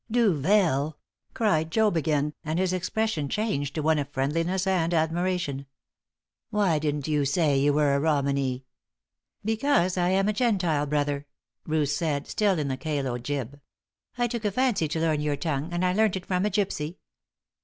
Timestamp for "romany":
7.99-8.65